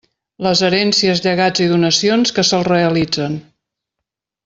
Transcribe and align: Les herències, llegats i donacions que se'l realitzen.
Les 0.45 0.63
herències, 0.67 1.21
llegats 1.27 1.63
i 1.65 1.67
donacions 1.73 2.33
que 2.39 2.47
se'l 2.53 2.67
realitzen. 2.73 3.37